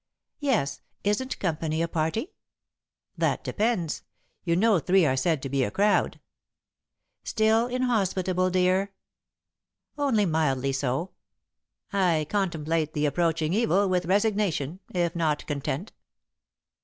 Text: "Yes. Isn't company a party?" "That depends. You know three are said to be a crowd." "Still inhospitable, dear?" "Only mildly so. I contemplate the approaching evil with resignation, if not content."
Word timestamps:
"Yes. 0.39 0.81
Isn't 1.03 1.37
company 1.37 1.79
a 1.83 1.87
party?" 1.87 2.31
"That 3.15 3.43
depends. 3.43 4.01
You 4.43 4.55
know 4.55 4.79
three 4.79 5.05
are 5.05 5.15
said 5.15 5.43
to 5.43 5.47
be 5.49 5.63
a 5.63 5.69
crowd." 5.69 6.19
"Still 7.23 7.67
inhospitable, 7.67 8.49
dear?" 8.49 8.93
"Only 9.99 10.25
mildly 10.25 10.71
so. 10.73 11.11
I 11.93 12.25
contemplate 12.31 12.95
the 12.95 13.05
approaching 13.05 13.53
evil 13.53 13.87
with 13.87 14.05
resignation, 14.07 14.79
if 14.89 15.15
not 15.15 15.45
content." 15.45 15.93